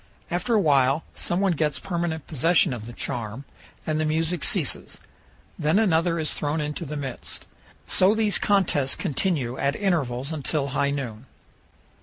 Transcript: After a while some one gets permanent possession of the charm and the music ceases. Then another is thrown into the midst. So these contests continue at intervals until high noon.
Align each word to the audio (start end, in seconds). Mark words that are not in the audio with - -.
After 0.31 0.55
a 0.55 0.59
while 0.59 1.03
some 1.13 1.41
one 1.41 1.51
gets 1.51 1.77
permanent 1.79 2.25
possession 2.25 2.73
of 2.73 2.87
the 2.87 2.91
charm 2.91 3.45
and 3.85 3.99
the 3.99 4.03
music 4.03 4.43
ceases. 4.43 4.99
Then 5.59 5.77
another 5.77 6.17
is 6.17 6.33
thrown 6.33 6.59
into 6.59 6.85
the 6.87 6.97
midst. 6.97 7.45
So 7.85 8.15
these 8.15 8.39
contests 8.39 8.95
continue 8.95 9.59
at 9.59 9.75
intervals 9.75 10.31
until 10.31 10.69
high 10.69 10.89
noon. 10.89 11.27